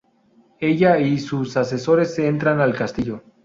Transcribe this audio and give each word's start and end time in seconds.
Ella 0.59 0.99
y 0.99 1.19
sus 1.19 1.57
asesores 1.57 2.17
entran 2.17 2.59
al 2.59 2.73
castillo. 2.73 3.21